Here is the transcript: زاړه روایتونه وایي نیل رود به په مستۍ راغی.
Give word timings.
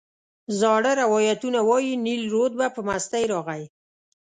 زاړه 0.59 0.91
روایتونه 1.03 1.59
وایي 1.69 1.93
نیل 2.05 2.23
رود 2.33 2.51
به 2.59 2.67
په 2.75 2.81
مستۍ 2.87 3.23
راغی. 3.31 3.63